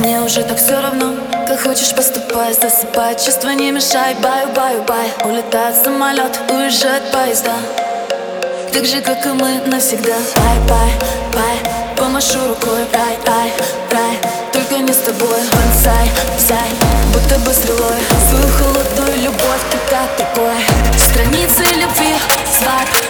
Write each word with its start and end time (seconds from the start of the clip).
Мне 0.00 0.18
уже 0.22 0.42
так 0.44 0.56
все 0.56 0.80
равно, 0.80 1.14
как 1.46 1.60
хочешь 1.60 1.94
поступай 1.94 2.54
Засыпай, 2.54 3.14
чувства 3.16 3.50
не 3.50 3.70
мешай, 3.70 4.14
баю, 4.14 4.48
баю, 4.56 4.82
бай. 4.84 5.12
Улетает 5.24 5.76
самолет, 5.76 6.40
уезжает 6.48 7.12
поезда. 7.12 7.52
Так 8.72 8.86
же, 8.86 9.02
как 9.02 9.26
и 9.26 9.28
мы 9.28 9.60
навсегда. 9.66 10.16
Bye, 10.68 10.90
bye, 11.34 11.72
помашу 11.98 12.38
рукой. 12.48 12.80
Рай, 12.94 13.52
рай, 13.90 14.18
только 14.54 14.78
не 14.78 14.92
с 14.92 14.96
тобой. 14.96 15.28
Бонсай, 15.28 16.10
сай, 16.38 16.70
будто 17.12 17.38
бы 17.40 17.52
стрелой. 17.52 18.00
Свою 18.30 18.48
холодную 18.48 19.18
любовь 19.22 19.64
ты 19.70 19.76
как 19.90 20.16
тупой. 20.16 20.56
Страницы 20.98 21.62
любви, 21.78 22.14
swipe, 22.58 23.09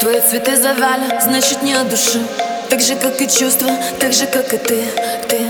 Твои 0.00 0.18
цветы 0.18 0.56
завали, 0.56 1.04
значит 1.22 1.62
не 1.62 1.74
от 1.74 1.90
души 1.90 2.22
Так 2.70 2.80
же, 2.80 2.94
как 2.94 3.20
и 3.20 3.28
чувства, 3.28 3.68
так 3.98 4.14
же, 4.14 4.24
как 4.24 4.54
и 4.54 4.56
ты, 4.56 4.82
ты. 5.28 5.40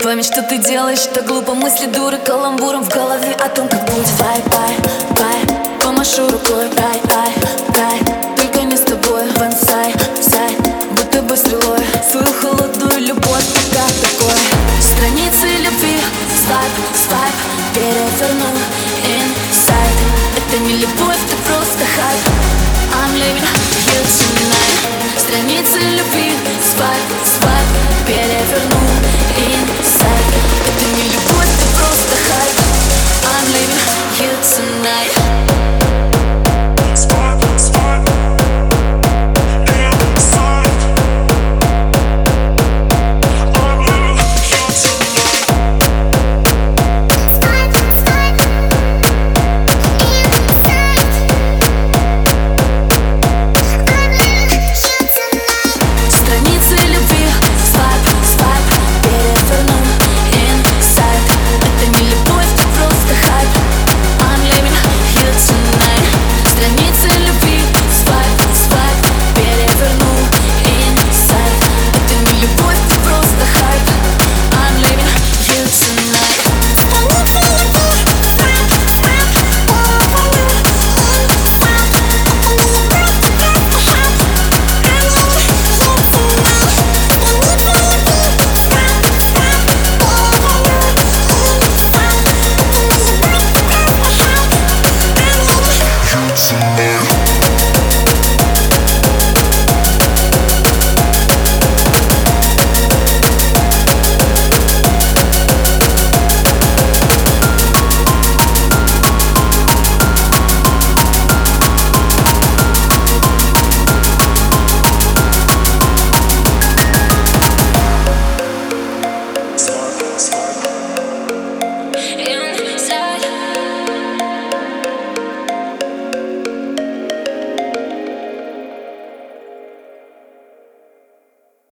Память, 0.00 0.26
что 0.26 0.42
ты 0.42 0.58
делаешь, 0.58 1.06
так 1.12 1.26
глупо 1.26 1.54
Мысли 1.54 1.86
дуры 1.86 2.18
каламбуром 2.18 2.84
в 2.84 2.88
голове 2.88 3.32
о 3.32 3.48
том, 3.48 3.66
как 3.68 3.84
будет. 3.86 4.06
Бай, 4.20 4.40
бай, 4.52 4.76
бай, 5.10 5.56
помашу 5.82 6.22
рукой. 6.28 6.68
Бай, 6.76 7.00
бай, 7.10 7.32
бай, 7.76 7.98
только 8.36 8.62
не 8.62 8.76
с 8.76 8.82
тобой. 8.82 9.24
Бонсай, 9.38 9.92
сай, 10.22 10.54
будто 10.92 11.22
бы 11.22 11.36
стрелой. 11.36 11.80
Свою 12.08 12.32
холодную 12.40 13.00
любовь, 13.00 13.46
как 13.72 13.92
такой. 14.08 14.38
Страницы 14.80 15.48
любви, 15.64 15.98
свайп, 16.44 16.72
свайп 16.94 17.34
Переверну, 17.74 18.52
Inside, 19.02 19.98
Это 20.36 20.62
не 20.62 20.76
любовь, 20.76 21.18
это 21.26 21.36
просто 21.44 21.84
хайп. 21.96 22.56
I'm 22.92 23.18
living 23.18 23.65
границы 25.36 25.78
любви. 25.78 26.32
Свайп, 26.62 27.08
свайп, 27.24 27.68
перед 28.06 28.45